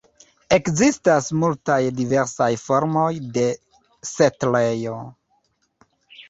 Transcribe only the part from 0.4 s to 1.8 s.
Ekzistas multaj